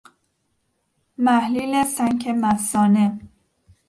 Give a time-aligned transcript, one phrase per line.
[1.23, 3.07] محلیل سنک مثانه